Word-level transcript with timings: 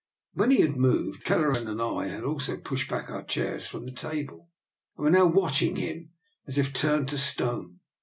When 0.33 0.49
he 0.49 0.61
had 0.61 0.77
moved, 0.77 1.23
Kelleran 1.23 1.67
and 1.67 1.79
I 1.79 2.07
had 2.07 2.23
also 2.23 2.57
pushed 2.57 2.89
back 2.89 3.11
our 3.11 3.21
chairs 3.23 3.67
from 3.67 3.85
the 3.85 3.91
table, 3.91 4.49
and 4.97 5.03
were 5.05 5.11
now 5.11 5.27
watching 5.27 5.75
him 5.75 6.09
as 6.47 6.57
if 6.57 6.73
turned 6.73 7.07
to 7.09 7.19
stone. 7.19 7.81